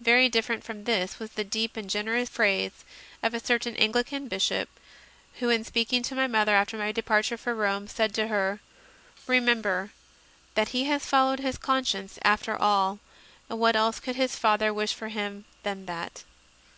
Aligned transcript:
Very 0.00 0.30
different 0.30 0.64
from 0.64 0.84
this 0.84 1.18
was 1.18 1.32
the 1.32 1.44
deep 1.44 1.76
and 1.76 1.90
generous 1.90 2.30
phrase 2.30 2.86
of 3.22 3.34
a 3.34 3.38
certain 3.38 3.76
Anglican 3.76 4.26
Bishop, 4.26 4.66
who, 5.40 5.50
in 5.50 5.62
speak 5.62 5.92
ing 5.92 6.02
to 6.04 6.14
my 6.14 6.26
mother 6.26 6.54
after 6.54 6.78
my 6.78 6.90
departure 6.90 7.36
for 7.36 7.54
Rome, 7.54 7.86
said 7.86 8.14
to 8.14 8.28
her, 8.28 8.60
"Remember 9.26 9.90
that 10.54 10.68
he 10.70 10.84
has 10.84 11.04
followed 11.04 11.40
his 11.40 11.58
conscience 11.58 12.18
after 12.22 12.56
all, 12.56 12.98
and 13.50 13.60
what 13.60 13.76
else 13.76 14.00
could 14.00 14.16
his 14.16 14.36
father 14.36 14.72
wish 14.72 14.94
for 14.94 15.08
him 15.08 15.44
than 15.64 15.84
that?" 15.84 16.24